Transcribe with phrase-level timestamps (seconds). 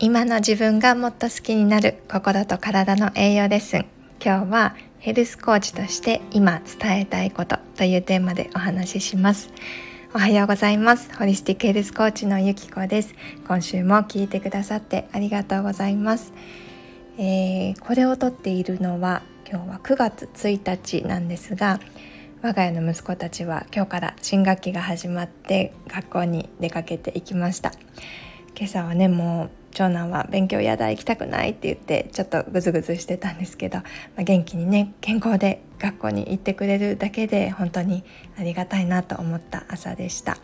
[0.00, 3.86] 今の自分がもっと好きになる心と体の栄養レッスン
[4.24, 9.50] 今日はヘルスコーチとして今伝えたいことというテーマでお話しします。
[10.14, 11.12] おはようございます。
[11.16, 13.12] ホリスティックヘルスコーチのゆきこです。
[13.48, 16.32] 今週も聞いてくださってありがとうございます、
[17.18, 21.80] えー、これを撮っているのは今日は9月1日なんですが
[22.42, 27.72] 我が家の息子たちは今日から新学期が始まって学校に出かけていきました。
[28.56, 33.84] 今朝はねもう長男は勉強やだ行きたくないって言ってちょっとグズグズしてたんですけど、ま
[34.18, 38.04] あ、元気にね健康で学校に行ってくれるだけで本当に
[38.38, 40.38] ありがたいなと思った朝でした。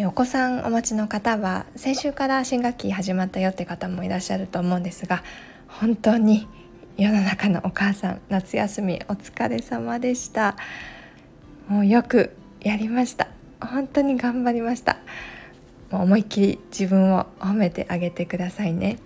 [0.00, 5.24] お子さんお持ちの方は先週から新学期始まったよって方もいらっしゃると思うんですが
[5.66, 6.46] 本当に
[6.96, 10.56] 世の中のお母さん夏休みお疲れ様でした。
[11.68, 13.28] もうよくやりました。
[13.60, 14.96] 本当に頑張りました。
[15.90, 18.98] 思いっきり自分を褒めてあげてくださいね。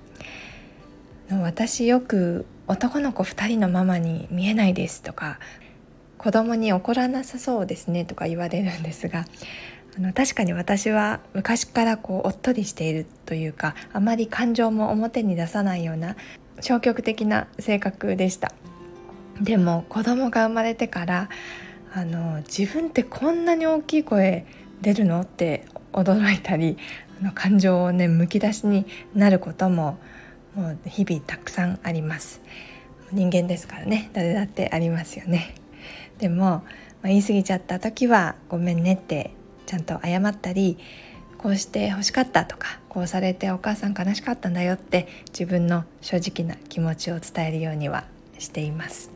[1.30, 5.38] 私よく男の子2人のママに見えないですとか
[6.18, 9.24] 子供に怒らなさそうですねとか言われるんですが
[9.96, 16.16] あの確かに私は昔からこうおっとりしているというかあまり感情も表に出さないような
[16.60, 18.52] 消極的な性格でした。
[19.40, 21.28] でも子供が生まれてから
[21.94, 24.46] あの自分ってこんなに大きい声
[24.82, 25.20] 出るの？
[25.20, 26.76] って驚いたり
[27.20, 29.98] あの感情をねむき出しになることも
[30.54, 32.42] もう日々たくさんあります。
[33.12, 35.54] 人間ですからね誰だってありますよね。
[36.18, 36.62] でも、ま
[37.04, 39.32] あ、言い過ぎちゃった時はごめんねって
[39.66, 40.78] ちゃんと謝ったり
[41.38, 48.04] こうして欲しかったとかこうされてお母さん悲しかったんだよって自分の正直な気持ちを伝えるようには
[48.38, 49.11] しています。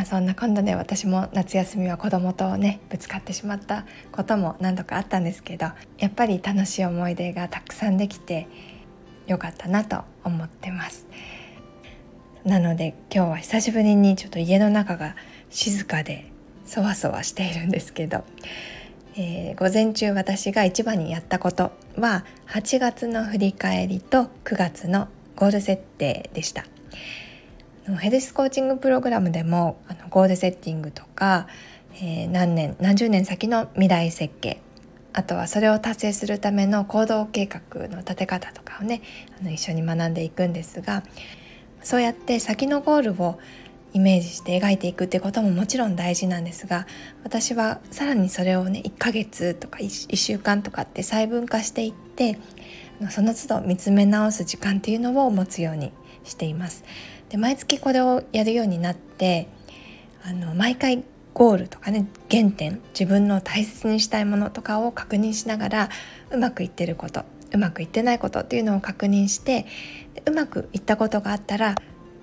[0.00, 5.66] まあ、そんな今度ね私も夏休みは子供とねぶつかってしまったことも何度かあったんですけど
[5.98, 8.48] やっぱり楽しい思い出がたくさんできて
[9.26, 11.06] よかったなと思ってます
[12.44, 15.16] なので今日は久しぶりにちょっと家の中が
[15.50, 16.32] 静かで
[16.64, 18.24] そわそわしているんですけど、
[19.18, 26.64] えー、午前中私が一番にやったことは8月の振り返りと9月のゴール設定でした。
[27.96, 31.46] ヘルスコーチングプログラムでもあのゴールセッティングとか、
[31.94, 34.60] えー、何年何十年先の未来設計
[35.12, 39.02] あとはそれを達成するための行動計画の立て方とかをね
[39.40, 41.02] あの一緒に学んでいくんですが
[41.82, 43.38] そうやって先のゴールを
[43.92, 46.86] イメージして描いていくってことももちろん大事なんですが
[47.24, 52.38] 私はさらにそれをね1ヶ月とか 1, 1週間とかって細分化していって
[53.10, 55.92] その都度見つめ直す時間っていうのを持つように
[56.24, 56.84] しています。
[57.28, 59.48] で毎月これをやるようになって
[60.22, 65.88] あの毎回ゴールとかね原点自分の大切にしたいものとかを確認しながら
[66.30, 69.66] うまくいってることうまくいってないことっていうのを確認して
[70.26, 71.74] うまくいったことがあったら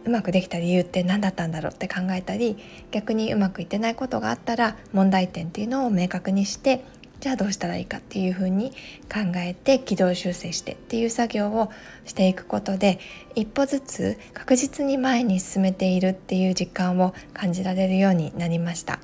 [0.06, 2.58] うまくできた理由って何だったんだろうって考えたり
[2.92, 6.86] 逆にうまくいってないことがあったら問題点っていうのを明確にして
[7.20, 8.72] じゃあどうしたらいいかっていうふうに
[9.12, 11.72] 考えて軌道修正してっていう作業を
[12.06, 13.00] していくことで
[13.36, 19.00] 一歩ずつ確実に前に進めているっていう実感を感じられるようになりました。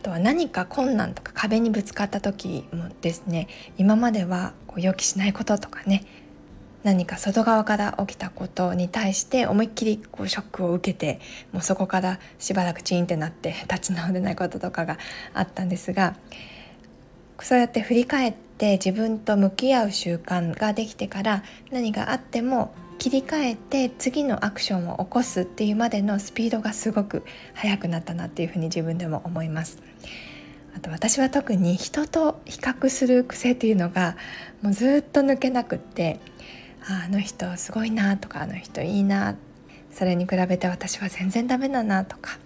[0.00, 6.04] あとは何か困難とか壁にぶつかった時もですね今まではこう予期しないこととかね
[6.82, 11.20] 何か外側から起きたことに対して思いっきりこうショックを受けて
[11.52, 14.98] もうそこからしばらくチーンってなって立ち直れないこととかが
[15.34, 16.16] あったんですが
[17.40, 27.24] そうやって振り返って自分と向き合う習慣ができてから何があっても切り替えて次のアクションを起こすっていうまでのスピードがすごく
[27.54, 29.78] 速くなったなっていうふうに自分でも思います。
[30.76, 34.16] あと私は特に人と比較する癖っていうのが
[34.62, 36.20] もうずっと抜けなくって
[37.04, 39.36] あの人すごいなとかあの人いいな。
[39.92, 42.38] それに比べて私は全然ダメだなとか。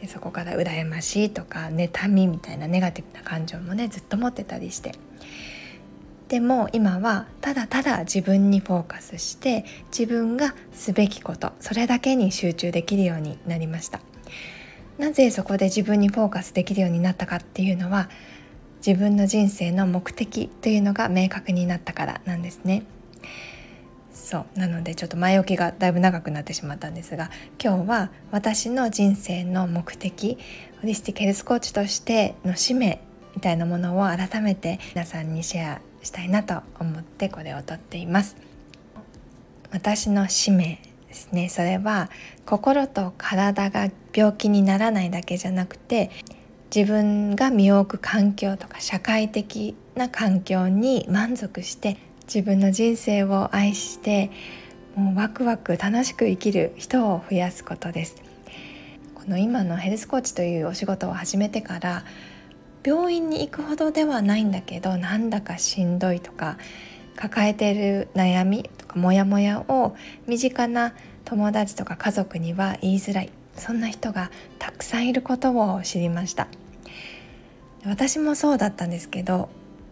[0.00, 4.94] でそこから羨ましいとか妬みみたいなネガティブな感情もねずっと持ってたりして。
[6.28, 9.66] でも今はただただ自分にフォーカスして
[9.96, 14.00] 自分がすべきことそれだけに集中できるようになりました。
[14.98, 18.08] なぜそこで自分にフォーカスできるようになったかっていうのは
[18.84, 22.82] 自分の人生の目的というのが明確になったからなんですね。
[24.22, 24.58] そう。
[24.58, 27.30] なのでちょっと前置きがだいぶ長くなってしまったんですが
[27.62, 30.38] 今日は私の人生の目的
[30.80, 33.02] ホリスティックヘルスコーチとしての使命
[33.34, 38.36] みたいなものを改めて皆さんにシェアしたいなと思ってこれをとっています。
[39.72, 40.78] 私の使命
[41.08, 41.48] ですね。
[41.48, 42.08] それは
[42.46, 46.10] 心と体が病気にならないだけじゃなくて
[46.74, 51.96] 自分が身を置く環境とか社会的な環境に満足して
[52.34, 54.30] 自分の人生を愛して
[54.94, 58.22] もうワクワク楽しく生きる人を増やすことです。
[59.14, 62.04] この今のヘルスコーチというお仕事を始めてから
[62.82, 66.56] 病院に行くほどではないんだけどなんだかしんどいとか
[67.16, 69.94] 抱えている悩みとかモヤモヤを
[70.26, 70.94] 身近な
[71.26, 73.30] 友達とか家族には言いづらい。
[73.56, 76.48] そんな人がたくさんいることを知りました。
[77.84, 79.50] 私もそうだったんですけど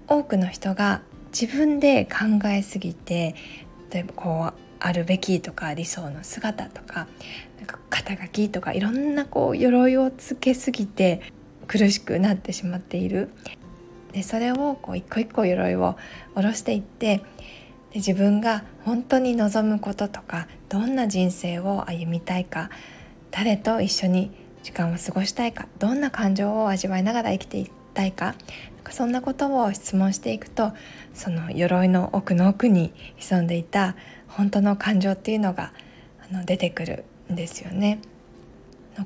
[0.08, 3.34] 多くの人が自分で考えすぎて
[3.90, 7.06] 例えばこうあるべきとか理想の姿とか
[7.58, 11.20] なんか肩書きとかいろんなこう鎧をつけすぎて
[11.66, 13.30] 苦しくなってしまっている。
[14.12, 15.96] でそれをこう一個一個鎧を
[16.34, 17.18] 下ろしていって
[17.92, 22.70] で自分が本当に望むこととかどんな人生を歩みたいか
[23.30, 24.32] 誰と一緒に
[24.64, 28.34] 時間を過ごしたいかどんな感情を味わいながら生きていきたいか
[28.90, 30.72] そんなことを質問していくと
[31.14, 33.96] その鎧の奥の奥に潜んでいた
[34.28, 35.72] 本当の感情っていうのが
[36.30, 38.00] あの出てくるんですよね。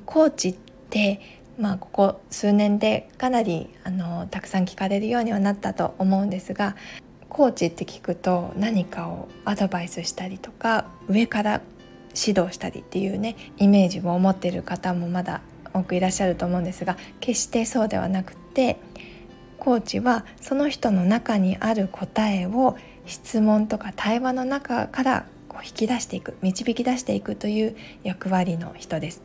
[0.05, 0.55] コーチっ
[0.89, 6.75] てまあ、ここ数年でかなりあのたくさん聞かれるようにはなったと思うんですが
[7.29, 11.61] コーチって聞くと何かをアドバイスしたりとか上から
[12.15, 15.41] 指導したりっていうねイメージを持っている方もまだ
[15.73, 18.79] 多くいらっしゃると思うんですが決してそうではなくて
[19.57, 29.21] コーチはその人の中にある答えを質問とか対話の中からこう引き出していく導き出していくという役割の人です。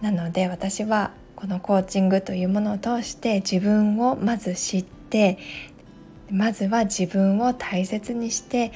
[0.00, 5.38] なので私はこのコーチングというものを通して自分をまず知って
[6.30, 8.72] まずは自分を大切にして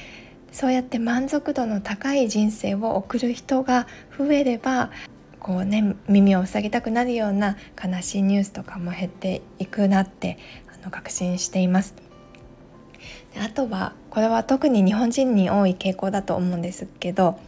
[0.51, 3.87] そうやって満足度の高い人生を送る人が
[4.17, 4.91] 増えれば
[5.47, 10.37] こうね耳を塞ぎたくなるような悲しいニュースとかも減っていくなって
[10.75, 11.95] あの確信しています。
[13.33, 17.39] であとはこれは特に日本人に多い傾向だと思うんですけど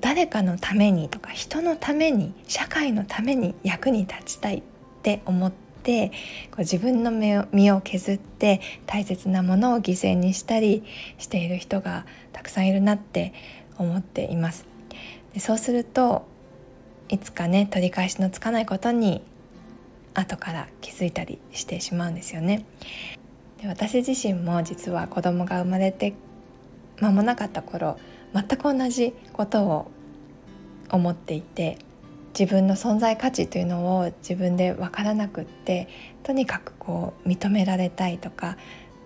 [0.00, 4.62] 誰かのためにとか人のために社会のために役に立ちたいっ
[5.02, 5.50] て思っ
[5.82, 6.10] て
[6.50, 10.84] こう自分の身を削って大切なものを犠牲にしたり
[11.16, 12.04] している人が
[12.34, 13.32] たくさんいるなって
[13.78, 14.66] 思っています。
[15.32, 16.35] でそうすると
[17.08, 19.22] いつかね取り返しのつかないことに
[20.14, 22.64] 後から気づいたりしてしまうんですよね。
[23.60, 26.14] で私自身も実は子供が生まれて
[27.00, 27.98] 間もなかった頃
[28.34, 29.90] 全く同じことを
[30.90, 31.78] 思っていて
[32.38, 35.88] 自分の存在価値というのを自分で分からなくって
[36.22, 38.56] とにかくこう認められたいとか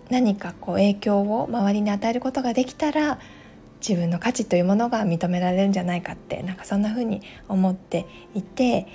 [0.09, 3.19] 何かこう影響を周りに与えることができたら
[3.87, 8.87] 自分の価値というものが認められるんじゃないかってなんかそんな風に思っていて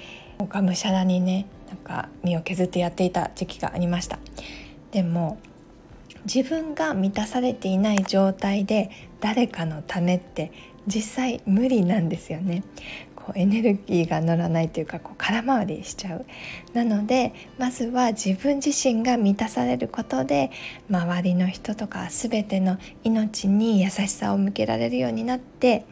[0.49, 4.19] がむしゃらにねなんか身を削ってやっていた時期がありました。
[4.93, 5.39] でも
[6.33, 8.91] 自分が満たされていない状態で
[9.21, 10.53] 誰かのためって
[10.87, 12.63] 実際無理なんですよね。
[13.27, 16.25] こうエネルギーが乗らないというかこう空回りしちゃう
[16.75, 20.53] なのでまずは自分自身が満たされることで
[20.89, 25.87] 周りの人とか全ての命に優しさを向けられるようになって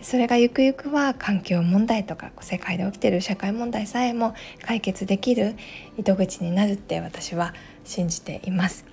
[0.00, 5.56] それがゆくゆくは環境問題とか世界で起きてる社会問題さえも解決できる
[5.98, 7.52] 糸口になるって私は
[7.84, 8.86] 信じています。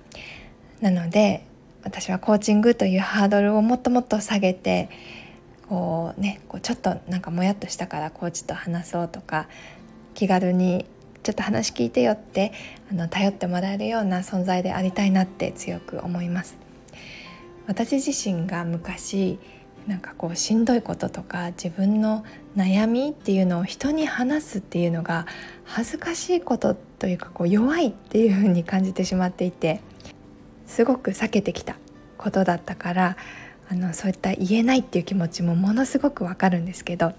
[0.80, 1.46] なので
[1.84, 4.88] 私はコーチングというハードルをもっともっと下げて
[5.72, 9.48] こうねこうちょっとなんかもやっとしたからコーチと話そうとか
[10.12, 10.84] 気軽に
[11.22, 12.52] ちょっと話聞いてよって
[12.90, 16.58] あの頼ってもらえるような存在でありたいなって強く思います。
[17.66, 19.38] 私自身が昔
[19.86, 22.22] なんかこうしんどいこととか自分の
[22.54, 25.26] 悩みっていうのを人に話すっていうのが
[25.64, 29.80] 恥ずかしいことというかこう弱いっていうふうに感じてしまっていて
[30.66, 31.76] すごく避けてきた
[32.18, 33.16] ことだったから
[33.72, 37.14] あのそういった言えないっていう気持ちもものすごくわかるんですけど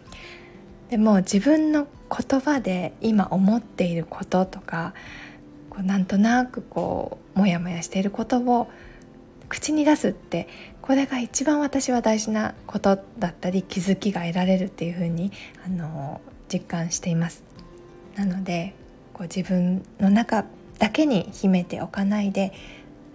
[0.91, 4.93] でも自分の言葉で今思っていることとか
[5.71, 8.69] こうなんとなくこうモヤモヤしていることを
[9.49, 10.47] 口に出すって
[10.83, 15.31] これが一番私は大事なことだったり気づきが得られるっていうふうに
[15.65, 16.21] あの
[16.53, 17.41] 実感しています。
[18.15, 18.75] なので
[19.13, 20.45] こう自分の中
[20.77, 22.53] だけに秘めておかないで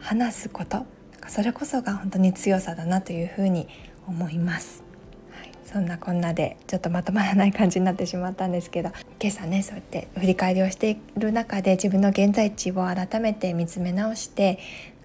[0.00, 0.86] 話すこと
[1.28, 3.68] それこそが本当に強さだなというふうに
[4.06, 4.82] 思います。
[5.30, 14.58] は、そんなこんなでちょっとまとまらない感じになってしまったんですけど今朝ねそうやって振り返りをしている中で自分の現在地を改めて見つめ直して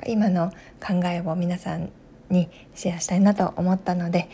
[0.07, 0.51] 今の
[0.81, 1.91] 考えを皆さん
[2.29, 4.29] にシェアしたいなと思ったので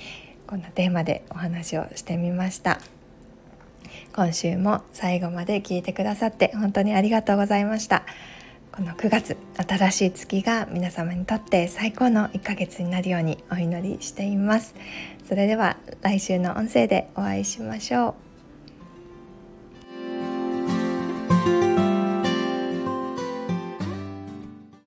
[0.47, 2.79] こんなテーマでお話をしてみました。
[4.15, 8.03] 今週も最後まで聞いてくださって本当にありがとうございました。
[8.71, 14.75] この9月新しい月が皆様にとって最高の1ヶ月になるようにお祈りしています。
[15.27, 18.28] それでは来週の音声でお会いしましょう。